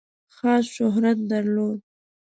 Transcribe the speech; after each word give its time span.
خاص 0.35 0.65
شهرت 0.77 1.17
درلود. 1.29 1.81